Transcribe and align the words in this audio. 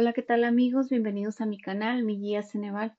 Hola, 0.00 0.14
¿qué 0.14 0.22
tal 0.22 0.44
amigos? 0.44 0.88
Bienvenidos 0.88 1.42
a 1.42 1.46
mi 1.46 1.60
canal, 1.60 2.04
mi 2.04 2.18
guía 2.18 2.42
Ceneval. 2.42 2.96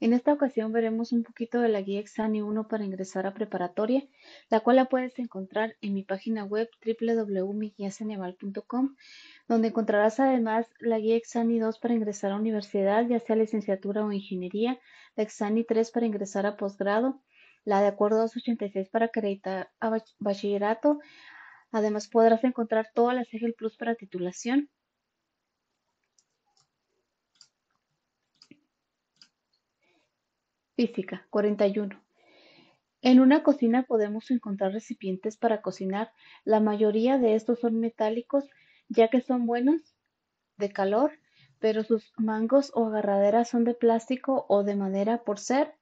En 0.00 0.12
esta 0.12 0.32
ocasión 0.32 0.72
veremos 0.72 1.12
un 1.12 1.22
poquito 1.22 1.60
de 1.60 1.68
la 1.68 1.80
guía 1.80 2.00
Exani 2.00 2.42
1 2.42 2.66
para 2.66 2.84
ingresar 2.84 3.24
a 3.24 3.34
preparatoria, 3.34 4.02
la 4.48 4.58
cual 4.58 4.74
la 4.74 4.86
puedes 4.86 5.16
encontrar 5.20 5.76
en 5.80 5.94
mi 5.94 6.02
página 6.02 6.44
web 6.44 6.68
www.miguiaceneval.com, 6.84 8.96
donde 9.46 9.68
encontrarás 9.68 10.18
además 10.18 10.66
la 10.80 10.98
guía 10.98 11.14
Exani 11.14 11.60
2 11.60 11.78
para 11.78 11.94
ingresar 11.94 12.32
a 12.32 12.36
universidad, 12.36 13.06
ya 13.06 13.20
sea 13.20 13.36
licenciatura 13.36 14.04
o 14.04 14.10
ingeniería, 14.10 14.80
la 15.14 15.22
Exani 15.22 15.62
3 15.62 15.88
para 15.92 16.06
ingresar 16.06 16.46
a 16.46 16.56
posgrado, 16.56 17.22
la 17.64 17.80
de 17.80 17.86
acuerdo 17.86 18.18
286 18.22 18.88
para 18.88 19.06
acreditar 19.06 19.70
a 19.78 19.96
bachillerato. 20.18 20.98
Además 21.70 22.08
podrás 22.08 22.42
encontrar 22.42 22.88
todas 22.92 23.14
las 23.14 23.32
EGEL 23.32 23.54
Plus 23.54 23.76
para 23.76 23.94
titulación 23.94 24.68
Física 30.80 31.26
41. 31.28 32.02
En 33.02 33.20
una 33.20 33.42
cocina 33.42 33.82
podemos 33.82 34.30
encontrar 34.30 34.72
recipientes 34.72 35.36
para 35.36 35.60
cocinar. 35.60 36.10
La 36.42 36.58
mayoría 36.58 37.18
de 37.18 37.34
estos 37.34 37.60
son 37.60 37.80
metálicos, 37.80 38.48
ya 38.88 39.08
que 39.08 39.20
son 39.20 39.44
buenos 39.44 39.94
de 40.56 40.72
calor, 40.72 41.12
pero 41.58 41.84
sus 41.84 42.14
mangos 42.16 42.72
o 42.74 42.86
agarraderas 42.86 43.50
son 43.50 43.64
de 43.64 43.74
plástico 43.74 44.46
o 44.48 44.64
de 44.64 44.74
madera 44.74 45.22
por 45.22 45.38
ser 45.38 45.74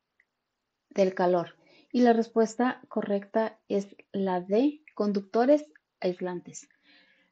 del 0.91 1.15
calor. 1.15 1.55
Y 1.93 2.01
la 2.01 2.12
respuesta 2.12 2.83
correcta 2.88 3.57
es 3.69 3.95
la 4.10 4.41
de 4.41 4.83
conductores 4.96 5.71
aislantes. 6.01 6.69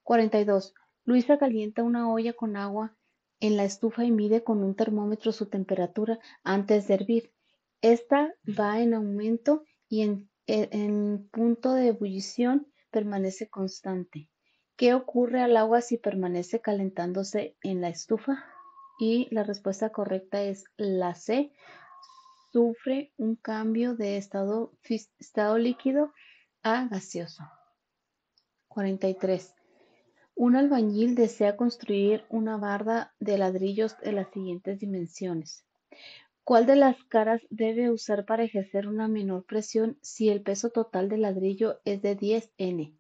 42. 0.04 0.72
Luisa 1.04 1.36
calienta 1.36 1.82
una 1.82 2.12
olla 2.12 2.32
con 2.32 2.56
agua 2.56 2.94
en 3.40 3.56
la 3.56 3.64
estufa 3.64 4.04
y 4.04 4.12
mide 4.12 4.44
con 4.44 4.62
un 4.62 4.76
termómetro 4.76 5.32
su 5.32 5.46
temperatura 5.46 6.20
antes 6.44 6.86
de 6.86 6.94
hervir. 6.94 7.35
Esta 7.80 8.34
va 8.46 8.80
en 8.80 8.94
aumento 8.94 9.64
y 9.88 10.02
en, 10.02 10.30
en 10.46 11.28
punto 11.30 11.74
de 11.74 11.88
ebullición 11.88 12.66
permanece 12.90 13.48
constante. 13.48 14.30
¿Qué 14.76 14.94
ocurre 14.94 15.42
al 15.42 15.56
agua 15.56 15.80
si 15.80 15.96
permanece 15.96 16.60
calentándose 16.60 17.56
en 17.62 17.80
la 17.80 17.88
estufa? 17.88 18.44
Y 18.98 19.28
la 19.30 19.42
respuesta 19.42 19.90
correcta 19.90 20.42
es 20.42 20.64
la 20.76 21.14
C. 21.14 21.52
Sufre 22.52 23.12
un 23.16 23.36
cambio 23.36 23.94
de 23.94 24.16
estado, 24.16 24.72
estado 25.18 25.58
líquido 25.58 26.12
a 26.62 26.88
gaseoso. 26.88 27.42
43. 28.68 29.54
Un 30.34 30.56
albañil 30.56 31.14
desea 31.14 31.56
construir 31.56 32.24
una 32.28 32.58
barda 32.58 33.14
de 33.18 33.38
ladrillos 33.38 33.96
de 33.98 34.12
las 34.12 34.30
siguientes 34.30 34.78
dimensiones. 34.78 35.64
¿Cuál 36.46 36.64
de 36.64 36.76
las 36.76 37.02
caras 37.06 37.42
debe 37.50 37.90
usar 37.90 38.24
para 38.24 38.44
ejercer 38.44 38.86
una 38.86 39.08
menor 39.08 39.44
presión 39.46 39.98
si 40.00 40.28
el 40.28 40.42
peso 40.42 40.70
total 40.70 41.08
del 41.08 41.22
ladrillo 41.22 41.80
es 41.84 42.02
de 42.02 42.14
10 42.14 42.52
N? 42.56 42.96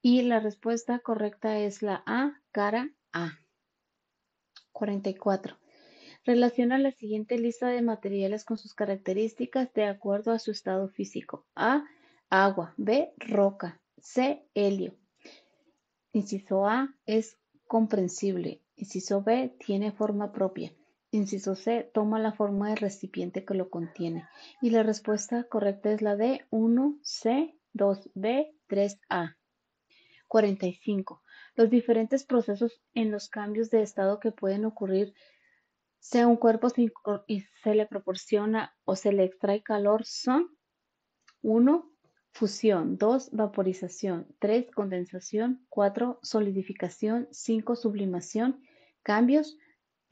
Y 0.00 0.22
la 0.22 0.40
respuesta 0.40 0.98
correcta 0.98 1.60
es 1.60 1.82
la 1.82 2.02
A, 2.06 2.40
cara 2.50 2.90
A. 3.12 3.38
44. 4.72 5.60
Relaciona 6.24 6.76
la 6.76 6.90
siguiente 6.90 7.38
lista 7.38 7.68
de 7.68 7.82
materiales 7.82 8.44
con 8.44 8.58
sus 8.58 8.74
características 8.74 9.72
de 9.74 9.84
acuerdo 9.84 10.32
a 10.32 10.40
su 10.40 10.50
estado 10.50 10.88
físico. 10.88 11.46
A, 11.54 11.84
agua. 12.30 12.74
B, 12.78 13.14
roca. 13.16 13.80
C, 13.98 14.44
helio. 14.54 14.96
Inciso 16.12 16.66
A 16.66 16.92
es 17.06 17.38
comprensible. 17.68 18.60
Inciso 18.74 19.22
B 19.22 19.54
tiene 19.64 19.92
forma 19.92 20.32
propia. 20.32 20.74
Inciso 21.12 21.54
C. 21.54 21.90
Toma 21.92 22.18
la 22.18 22.32
forma 22.32 22.70
del 22.70 22.78
recipiente 22.78 23.44
que 23.44 23.52
lo 23.52 23.68
contiene. 23.68 24.26
Y 24.62 24.70
la 24.70 24.82
respuesta 24.82 25.44
correcta 25.44 25.92
es 25.92 26.00
la 26.00 26.16
de 26.16 26.46
1C, 26.50 27.54
2B, 27.74 28.54
3A. 28.66 29.36
45. 30.26 31.22
Los 31.54 31.68
diferentes 31.68 32.24
procesos 32.24 32.80
en 32.94 33.10
los 33.10 33.28
cambios 33.28 33.68
de 33.68 33.82
estado 33.82 34.20
que 34.20 34.32
pueden 34.32 34.64
ocurrir 34.64 35.12
sea 35.98 36.26
un 36.26 36.38
cuerpo 36.38 36.68
y 37.26 37.40
se 37.62 37.74
le 37.74 37.86
proporciona 37.86 38.74
o 38.84 38.96
se 38.96 39.12
le 39.12 39.24
extrae 39.24 39.62
calor 39.62 40.06
son 40.06 40.48
1. 41.42 41.90
Fusión 42.30 42.96
2. 42.96 43.32
Vaporización 43.32 44.34
3. 44.38 44.70
Condensación 44.70 45.66
4. 45.68 46.20
Solidificación 46.22 47.28
5. 47.30 47.76
Sublimación 47.76 48.62
Cambios 49.02 49.58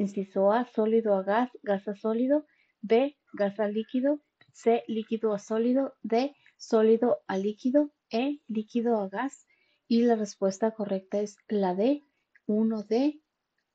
Inciso 0.01 0.51
A, 0.51 0.65
sólido 0.65 1.15
a 1.15 1.23
gas, 1.23 1.51
gas 1.63 1.87
a 1.87 1.95
sólido. 1.95 2.47
B, 2.81 3.19
gas 3.35 3.61
a 3.61 3.69
líquido. 3.69 4.23
C, 4.51 4.83
líquido 4.89 5.35
a 5.35 5.39
sólido. 5.39 5.95
D, 6.01 6.35
sólido 6.57 7.19
a 7.27 7.37
líquido. 7.37 7.91
E, 8.09 8.41
líquido 8.49 8.99
a 8.99 9.11
gas. 9.11 9.47
Y 9.89 10.01
la 10.05 10.15
respuesta 10.15 10.71
correcta 10.71 11.21
es 11.21 11.37
la 11.49 11.75
D, 11.75 12.03
1D, 12.47 13.21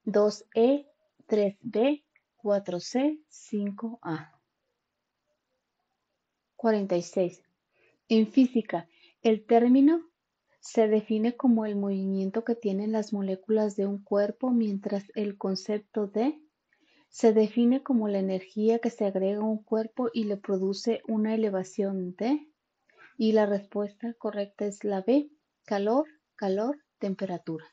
2E, 0.06 0.88
3B, 1.28 2.04
4C, 2.38 3.24
5A. 3.30 4.32
46. 6.56 7.44
En 8.10 8.32
física, 8.32 8.90
el 9.22 9.46
término 9.46 10.10
se 10.66 10.88
define 10.88 11.38
como 11.38 11.68
el 11.68 11.76
movimiento 11.76 12.44
que 12.44 12.56
tienen 12.56 12.92
las 12.92 13.14
moléculas 13.14 13.76
de 13.76 13.86
un 13.86 14.04
cuerpo, 14.04 14.50
mientras 14.50 15.04
el 15.14 15.38
concepto 15.38 16.08
de 16.08 16.42
se 17.08 17.34
define 17.34 17.84
como 17.84 18.08
la 18.08 18.18
energía 18.18 18.80
que 18.80 18.90
se 18.90 19.06
agrega 19.06 19.42
a 19.42 19.46
un 19.46 19.62
cuerpo 19.62 20.10
y 20.12 20.24
le 20.24 20.38
produce 20.38 21.04
una 21.08 21.36
elevación 21.36 22.16
de, 22.16 22.50
y 23.16 23.34
la 23.34 23.46
respuesta 23.46 24.16
correcta 24.16 24.66
es 24.66 24.84
la 24.84 25.02
B, 25.02 25.30
calor, 25.66 26.08
calor, 26.36 26.80
temperatura. 26.98 27.66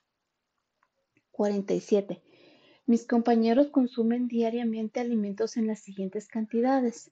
47. 1.30 2.22
Mis 2.84 3.06
compañeros 3.06 3.68
consumen 3.68 4.28
diariamente 4.28 5.00
alimentos 5.00 5.56
en 5.56 5.66
las 5.66 5.80
siguientes 5.80 6.28
cantidades. 6.28 7.10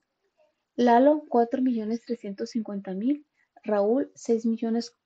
Lalo, 0.75 1.23
4.350.000. 1.27 3.25
Raúl, 3.63 4.11
6.400.000. 4.13 5.00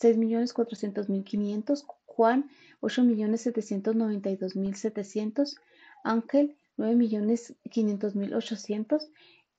6.400.500, 0.00 1.84
Juan 2.04 2.48
8.792.700, 2.80 5.56
Ángel 6.04 6.56
9.500.800. 6.78 9.10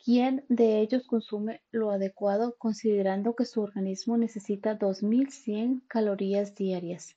¿Quién 0.03 0.45
de 0.47 0.79
ellos 0.79 1.07
consume 1.07 1.61
lo 1.71 1.91
adecuado 1.91 2.55
considerando 2.57 3.35
que 3.35 3.45
su 3.45 3.61
organismo 3.61 4.17
necesita 4.17 4.77
2.100 4.77 5.81
calorías 5.87 6.55
diarias? 6.55 7.15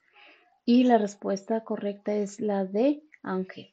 Y 0.65 0.85
la 0.85 0.99
respuesta 0.99 1.63
correcta 1.63 2.15
es 2.15 2.41
la 2.41 2.65
de 2.65 3.03
Ángel. 3.23 3.73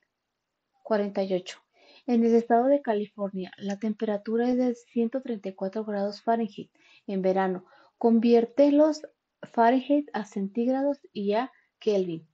48. 0.84 1.60
En 2.06 2.24
el 2.24 2.36
estado 2.36 2.68
de 2.68 2.82
California, 2.82 3.52
la 3.58 3.78
temperatura 3.78 4.50
es 4.50 4.58
de 4.58 4.76
134 4.76 5.84
grados 5.84 6.22
Fahrenheit 6.22 6.72
en 7.06 7.22
verano. 7.22 7.66
Conviértelos 7.98 9.02
Fahrenheit 9.44 10.10
a 10.14 10.26
centígrados 10.26 10.98
y 11.14 11.34
a 11.34 11.52
Kelvin. 11.80 12.28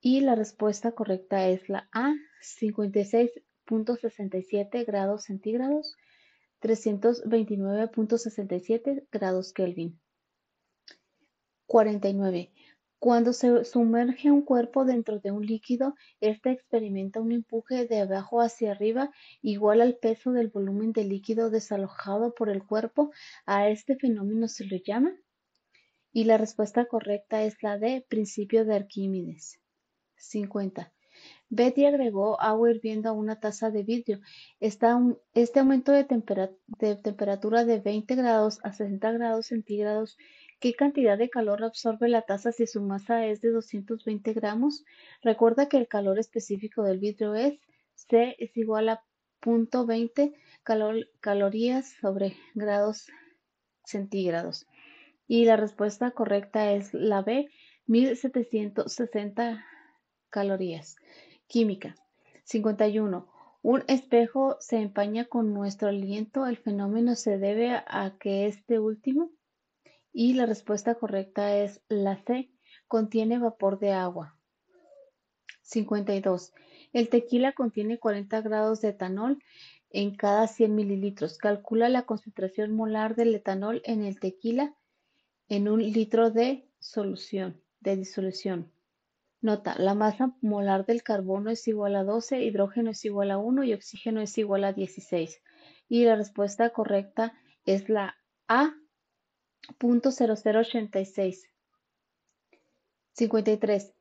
Y 0.00 0.20
la 0.20 0.34
respuesta 0.34 0.92
correcta 0.92 1.46
es 1.48 1.68
la 1.68 1.90
A, 1.92 2.14
56.67 2.42 4.86
grados 4.86 5.24
centígrados, 5.24 5.94
329.67 6.60 9.06
grados 9.10 9.52
Kelvin. 9.52 10.00
49. 11.66 12.52
Cuando 13.00 13.32
se 13.32 13.64
sumerge 13.64 14.32
un 14.32 14.42
cuerpo 14.42 14.84
dentro 14.84 15.20
de 15.20 15.30
un 15.30 15.46
líquido, 15.46 15.94
éste 16.20 16.50
experimenta 16.50 17.20
un 17.20 17.30
empuje 17.30 17.86
de 17.86 18.00
abajo 18.00 18.40
hacia 18.40 18.72
arriba 18.72 19.12
igual 19.40 19.82
al 19.82 19.96
peso 19.96 20.32
del 20.32 20.48
volumen 20.48 20.92
de 20.92 21.04
líquido 21.04 21.48
desalojado 21.50 22.34
por 22.34 22.48
el 22.48 22.64
cuerpo. 22.64 23.12
A 23.46 23.68
este 23.68 23.94
fenómeno 23.96 24.48
se 24.48 24.64
le 24.64 24.80
llama 24.80 25.16
y 26.18 26.24
la 26.24 26.36
respuesta 26.36 26.86
correcta 26.86 27.44
es 27.44 27.62
la 27.62 27.78
de 27.78 28.04
principio 28.08 28.64
de 28.64 28.74
Arquímedes. 28.74 29.60
50. 30.16 30.92
Betty 31.48 31.84
agregó 31.84 32.40
agua 32.40 32.72
hirviendo 32.72 33.08
a 33.08 33.12
una 33.12 33.38
taza 33.38 33.70
de 33.70 33.84
vidrio. 33.84 34.18
este 34.58 35.60
aumento 35.60 35.92
de, 35.92 36.08
de, 36.80 36.96
temperatura 36.96 37.64
de 37.64 37.78
20 37.78 38.16
grados 38.16 38.58
a 38.64 38.72
60 38.72 39.12
grados 39.12 39.46
centígrados, 39.46 40.18
¿qué 40.58 40.74
cantidad 40.74 41.16
de 41.16 41.30
calor 41.30 41.62
absorbe 41.62 42.08
la 42.08 42.22
taza 42.22 42.50
si 42.50 42.66
su 42.66 42.82
masa 42.82 43.24
es 43.24 43.40
de 43.40 43.52
220 43.52 44.32
gramos? 44.32 44.84
Recuerda 45.22 45.68
que 45.68 45.76
el 45.76 45.86
calor 45.86 46.18
específico 46.18 46.82
del 46.82 46.98
vidrio 46.98 47.36
es 47.36 47.60
C 47.94 48.34
es 48.40 48.56
igual 48.56 48.88
a 48.88 49.04
0.20 49.42 50.34
calorías 51.20 51.92
sobre 52.00 52.36
grados 52.56 53.06
centígrados. 53.84 54.66
Y 55.28 55.44
la 55.44 55.56
respuesta 55.56 56.10
correcta 56.10 56.72
es 56.72 56.94
la 56.94 57.20
B, 57.20 57.50
1760 57.86 59.64
calorías. 60.30 60.96
Química. 61.46 61.94
51. 62.44 63.28
Un 63.60 63.84
espejo 63.88 64.56
se 64.60 64.78
empaña 64.78 65.26
con 65.26 65.52
nuestro 65.52 65.88
aliento. 65.88 66.46
El 66.46 66.56
fenómeno 66.56 67.14
se 67.14 67.36
debe 67.36 67.72
a 67.72 68.16
que 68.18 68.46
este 68.46 68.78
último, 68.78 69.30
y 70.14 70.32
la 70.32 70.46
respuesta 70.46 70.94
correcta 70.94 71.58
es 71.58 71.82
la 71.88 72.16
C, 72.24 72.50
contiene 72.86 73.38
vapor 73.38 73.78
de 73.78 73.92
agua. 73.92 74.34
52. 75.60 76.54
El 76.94 77.10
tequila 77.10 77.52
contiene 77.52 77.98
40 77.98 78.40
grados 78.40 78.80
de 78.80 78.88
etanol 78.88 79.42
en 79.90 80.16
cada 80.16 80.46
100 80.46 80.74
mililitros. 80.74 81.36
Calcula 81.36 81.90
la 81.90 82.06
concentración 82.06 82.74
molar 82.74 83.14
del 83.14 83.34
etanol 83.34 83.82
en 83.84 84.02
el 84.04 84.18
tequila 84.18 84.74
en 85.48 85.68
un 85.68 85.82
litro 85.82 86.30
de 86.30 86.68
solución, 86.78 87.60
de 87.80 87.96
disolución. 87.96 88.70
Nota, 89.40 89.76
la 89.78 89.94
masa 89.94 90.34
molar 90.40 90.84
del 90.84 91.02
carbono 91.02 91.50
es 91.50 91.68
igual 91.68 91.94
a 91.94 92.04
12, 92.04 92.42
hidrógeno 92.42 92.90
es 92.90 93.04
igual 93.04 93.30
a 93.30 93.38
1 93.38 93.64
y 93.64 93.72
oxígeno 93.72 94.20
es 94.20 94.36
igual 94.36 94.64
a 94.64 94.72
16. 94.72 95.40
Y 95.88 96.04
la 96.04 96.16
respuesta 96.16 96.70
correcta 96.70 97.34
es 97.64 97.88
la 97.88 98.16
A. 98.48 98.74
0086. 99.78 101.48
53. 103.12 103.97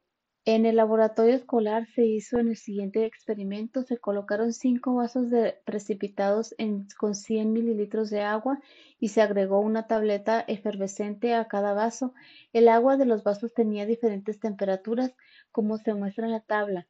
En 0.50 0.66
el 0.66 0.78
laboratorio 0.78 1.36
escolar 1.36 1.88
se 1.88 2.06
hizo 2.06 2.40
en 2.40 2.48
el 2.48 2.56
siguiente 2.56 3.04
experimento. 3.04 3.84
Se 3.84 3.98
colocaron 3.98 4.54
cinco 4.54 4.96
vasos 4.96 5.30
de 5.30 5.58
precipitados 5.66 6.56
con 6.98 7.16
100 7.16 7.52
mililitros 7.52 8.10
de 8.10 8.22
agua 8.22 8.62
y 8.98 9.10
se 9.10 9.22
agregó 9.22 9.60
una 9.60 9.88
tableta 9.88 10.40
efervescente 10.48 11.36
a 11.36 11.50
cada 11.50 11.74
vaso. 11.74 12.14
El 12.54 12.70
agua 12.70 12.96
de 12.96 13.04
los 13.04 13.26
vasos 13.26 13.54
tenía 13.54 13.86
diferentes 13.86 14.40
temperaturas, 14.40 15.14
como 15.52 15.80
se 15.80 15.94
muestra 15.94 16.28
en 16.28 16.32
la 16.32 16.40
tabla. 16.40 16.88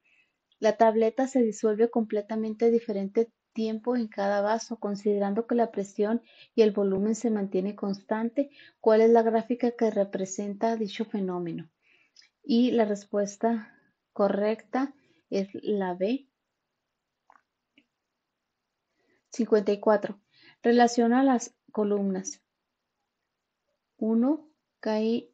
La 0.60 0.78
tableta 0.78 1.26
se 1.26 1.42
disuelve 1.42 1.90
completamente 1.90 2.66
a 2.66 2.70
diferente 2.70 3.32
tiempo 3.54 3.96
en 3.96 4.08
cada 4.08 4.42
vaso, 4.42 4.78
considerando 4.80 5.48
que 5.48 5.56
la 5.56 5.72
presión 5.72 6.22
y 6.54 6.62
el 6.62 6.74
volumen 6.74 7.16
se 7.16 7.32
mantiene 7.32 7.76
constante. 7.76 8.52
¿Cuál 8.82 9.02
es 9.02 9.10
la 9.10 9.24
gráfica 9.24 9.72
que 9.72 9.90
representa 9.90 10.76
dicho 10.76 11.06
fenómeno? 11.06 11.72
Y 12.50 12.72
la 12.72 12.86
respuesta 12.86 13.78
correcta 14.14 14.94
es 15.30 15.50
la 15.52 15.96
B. 15.96 16.30
54. 19.32 20.18
Relaciona 20.64 21.24
las 21.24 21.54
columnas. 21.74 22.42
1, 23.98 24.50
KI, 24.80 25.30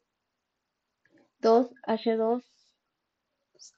2, 1.37 1.75
H2, 1.85 2.43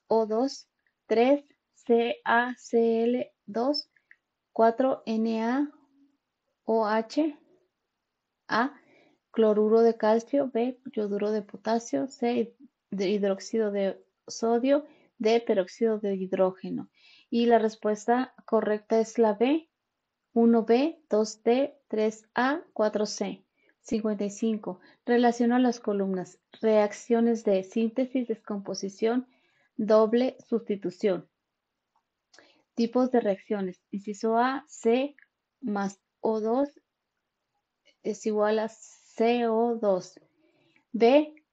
O2, 0.08 0.68
3, 1.08 1.44
CaCl, 1.86 3.34
2, 3.48 3.90
4, 4.54 5.04
Na, 5.08 5.74
OH, 6.64 7.38
A, 8.48 8.80
cloruro 9.32 9.82
de 9.82 9.98
calcio, 9.98 10.50
B, 10.52 10.80
yoduro 10.86 11.32
de 11.32 11.42
potasio, 11.42 12.08
C, 12.08 12.56
de 12.96 13.10
hidróxido 13.10 13.72
de 13.72 14.04
sodio, 14.28 14.86
de 15.18 15.40
peróxido 15.42 16.00
de 16.00 16.16
hidrógeno. 16.16 16.90
Y 17.30 17.46
la 17.46 17.60
respuesta 17.60 18.34
correcta 18.46 19.00
es 19.00 19.18
la 19.18 19.34
B, 19.34 19.70
1B, 20.34 21.00
2D, 21.10 21.76
3A, 21.90 22.64
4C. 22.74 23.46
55. 23.82 24.80
Relaciona 25.06 25.60
las 25.60 25.80
columnas. 25.80 26.40
Reacciones 26.60 27.44
de 27.44 27.64
síntesis, 27.64 28.28
descomposición, 28.28 29.28
doble 29.78 30.38
sustitución. 30.50 31.30
Tipos 32.74 33.12
de 33.12 33.20
reacciones. 33.20 33.80
Inciso 33.92 34.38
A, 34.38 34.66
C 34.68 35.16
más 35.62 36.00
O2 36.22 36.72
es 38.04 38.26
igual 38.26 38.60
a 38.60 38.68
CO2. 38.68 40.20
B, 40.92 41.45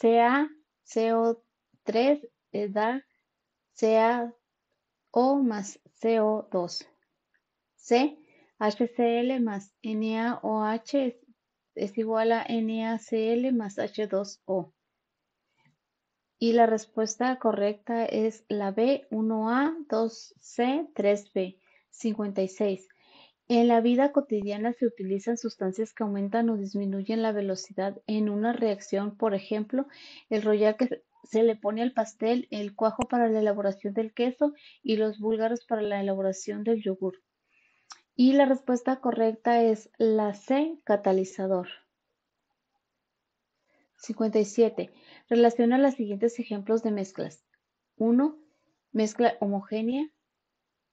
Ca 0.00 0.48
CO3 0.86 2.28
da 2.70 3.04
CaO 3.78 5.42
más 5.42 5.80
CO2. 6.00 6.86
C, 7.76 8.18
HCl 8.58 9.40
más 9.40 9.72
NaOH 9.82 10.94
es, 10.94 11.16
es 11.74 11.98
igual 11.98 12.32
a 12.32 12.46
NaCl 12.48 13.52
más 13.52 13.78
H2O. 13.78 14.72
Y 16.38 16.52
la 16.54 16.66
respuesta 16.66 17.38
correcta 17.38 18.04
es 18.04 18.44
la 18.48 18.72
B, 18.72 19.06
1A, 19.10 19.86
2C, 19.88 20.92
3B, 20.92 21.60
56. 21.90 22.88
En 23.48 23.68
la 23.68 23.80
vida 23.80 24.12
cotidiana 24.12 24.72
se 24.72 24.86
utilizan 24.86 25.36
sustancias 25.36 25.92
que 25.92 26.04
aumentan 26.04 26.48
o 26.48 26.56
disminuyen 26.56 27.22
la 27.22 27.32
velocidad 27.32 28.00
en 28.06 28.28
una 28.28 28.52
reacción, 28.52 29.16
por 29.16 29.34
ejemplo, 29.34 29.86
el 30.30 30.42
rollar 30.42 30.76
que 30.76 31.02
se 31.24 31.42
le 31.42 31.56
pone 31.56 31.82
al 31.82 31.92
pastel, 31.92 32.48
el 32.50 32.74
cuajo 32.74 33.02
para 33.08 33.28
la 33.28 33.40
elaboración 33.40 33.94
del 33.94 34.12
queso 34.12 34.54
y 34.82 34.96
los 34.96 35.18
búlgaros 35.18 35.64
para 35.64 35.82
la 35.82 36.00
elaboración 36.00 36.64
del 36.64 36.82
yogur. 36.82 37.22
Y 38.14 38.32
la 38.32 38.44
respuesta 38.44 39.00
correcta 39.00 39.62
es 39.62 39.90
la 39.98 40.34
C, 40.34 40.78
catalizador. 40.84 41.68
57. 43.96 44.90
Relaciona 45.28 45.78
los 45.78 45.94
siguientes 45.94 46.38
ejemplos 46.38 46.82
de 46.82 46.90
mezclas. 46.90 47.44
1. 47.96 48.36
Mezcla 48.90 49.36
homogénea. 49.40 50.10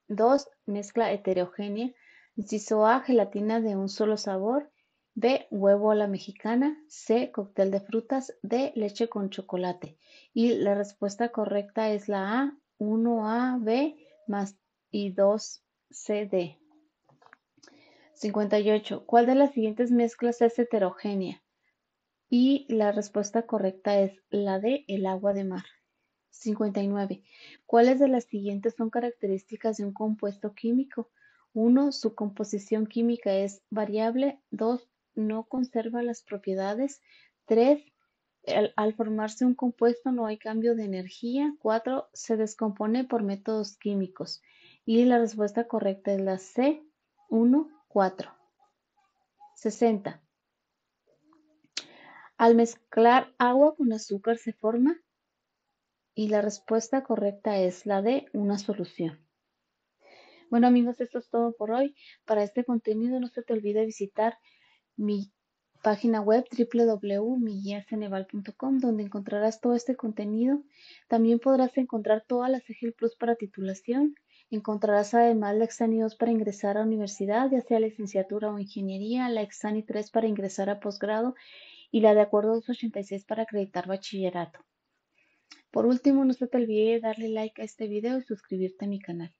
2. 0.07 0.47
Mezcla 0.65 1.11
heterogénea. 1.11 1.91
Inciso 2.39 2.85
A, 2.85 3.01
gelatina 3.01 3.59
de 3.59 3.75
un 3.75 3.89
solo 3.89 4.15
sabor. 4.15 4.71
B, 5.13 5.47
huevo 5.51 5.91
a 5.91 5.95
la 5.95 6.07
mexicana. 6.07 6.81
C, 6.87 7.33
cóctel 7.33 7.69
de 7.69 7.81
frutas. 7.81 8.33
D, 8.43 8.71
leche 8.75 9.09
con 9.09 9.29
chocolate. 9.29 9.97
Y 10.33 10.55
la 10.55 10.73
respuesta 10.73 11.33
correcta 11.33 11.91
es 11.91 12.07
la 12.07 12.39
A, 12.39 12.57
1AB 12.77 13.97
más 14.27 14.57
y 14.89 15.13
2CD. 15.13 16.57
58. 18.13 19.05
¿Cuál 19.05 19.25
de 19.25 19.35
las 19.35 19.51
siguientes 19.51 19.91
mezclas 19.91 20.41
es 20.41 20.57
heterogénea? 20.57 21.43
Y 22.29 22.73
la 22.73 22.93
respuesta 22.93 23.41
correcta 23.41 23.99
es 23.99 24.17
la 24.29 24.61
D, 24.61 24.85
el 24.87 25.07
agua 25.07 25.33
de 25.33 25.43
mar. 25.43 25.65
59. 26.29 27.21
¿Cuáles 27.65 27.99
de 27.99 28.07
las 28.07 28.23
siguientes 28.23 28.75
son 28.77 28.89
características 28.89 29.75
de 29.75 29.83
un 29.83 29.91
compuesto 29.91 30.53
químico? 30.53 31.09
1. 31.53 31.91
Su 31.91 32.15
composición 32.15 32.85
química 32.85 33.33
es 33.33 33.61
variable. 33.69 34.41
2. 34.51 34.89
No 35.15 35.43
conserva 35.45 36.03
las 36.03 36.23
propiedades. 36.23 37.01
3. 37.45 37.83
Al, 38.75 38.93
formarse 38.93 39.45
un 39.45 39.55
compuesto 39.55 40.11
no 40.11 40.25
hay 40.25 40.37
cambio 40.37 40.75
de 40.75 40.85
energía. 40.85 41.53
4. 41.59 42.09
Se 42.13 42.37
descompone 42.37 43.03
por 43.03 43.23
métodos 43.23 43.77
químicos. 43.77 44.41
Y 44.85 45.03
la 45.05 45.19
respuesta 45.19 45.67
correcta 45.67 46.13
es 46.13 46.21
la 46.21 46.37
C. 46.37 46.83
1, 47.29 47.69
4. 47.87 48.31
60. 49.55 50.23
Al 52.37 52.55
mezclar 52.55 53.33
agua 53.37 53.75
con 53.75 53.91
azúcar 53.91 54.37
se 54.37 54.53
forma. 54.53 55.01
Y 56.15 56.29
la 56.29 56.41
respuesta 56.41 57.03
correcta 57.03 57.57
es 57.57 57.85
la 57.85 58.01
D. 58.01 58.25
Una 58.33 58.57
solución. 58.57 59.28
Bueno 60.49 60.65
amigos, 60.65 60.99
esto 60.99 61.19
es 61.19 61.29
todo 61.29 61.51
por 61.51 61.69
hoy. 61.69 61.93
Para 62.25 62.41
este 62.41 62.65
contenido 62.65 63.19
no 63.19 63.27
se 63.27 63.43
te 63.43 63.53
olvide 63.53 63.85
visitar 63.85 64.39
mi 64.95 65.31
página 65.83 66.21
web 66.21 66.43
www.miguiaceneval.com 66.51 68.79
donde 68.79 69.03
encontrarás 69.03 69.61
todo 69.61 69.75
este 69.75 69.95
contenido. 69.95 70.63
También 71.07 71.37
podrás 71.37 71.77
encontrar 71.77 72.25
todas 72.27 72.49
las 72.49 72.67
EGIL 72.67 72.93
Plus 72.93 73.15
para 73.15 73.35
titulación. 73.35 74.15
Encontrarás 74.49 75.13
además 75.13 75.55
la 75.55 75.65
Exani 75.65 75.99
2 75.99 76.15
para 76.15 76.31
ingresar 76.31 76.79
a 76.79 76.83
universidad, 76.83 77.51
ya 77.51 77.61
sea 77.61 77.79
licenciatura 77.79 78.51
o 78.51 78.57
ingeniería, 78.57 79.29
la 79.29 79.43
Exani 79.43 79.83
3 79.83 80.09
para 80.09 80.27
ingresar 80.27 80.71
a 80.71 80.79
posgrado 80.79 81.35
y 81.91 82.01
la 82.01 82.15
de 82.15 82.21
acuerdo 82.21 82.55
286 82.55 83.23
para 83.25 83.43
acreditar 83.43 83.87
bachillerato. 83.87 84.65
Por 85.69 85.85
último, 85.85 86.25
no 86.25 86.33
se 86.33 86.47
te 86.47 86.57
olvide 86.57 86.99
darle 86.99 87.29
like 87.29 87.61
a 87.61 87.65
este 87.65 87.87
video 87.87 88.17
y 88.17 88.23
suscribirte 88.23 88.85
a 88.85 88.87
mi 88.87 88.99
canal. 88.99 89.31